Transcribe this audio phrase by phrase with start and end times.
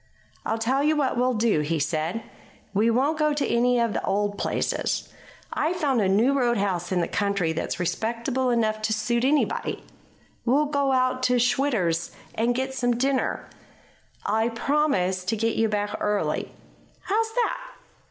[0.47, 2.23] "I'll tell you what we'll do," he said.
[2.73, 5.13] "We won't go to any of the old places.
[5.53, 9.83] I've found a new roadhouse in the country that's respectable enough to suit anybody.
[10.43, 13.47] We'll go out to Schwitter's and get some dinner.
[14.25, 16.51] I'll promise to get you back early.
[17.03, 17.57] How's that?"